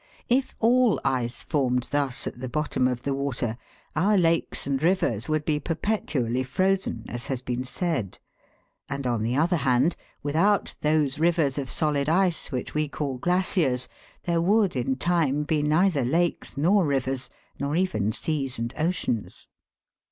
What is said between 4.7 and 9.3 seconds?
rivers would be perpetually frozen, as has been said; and on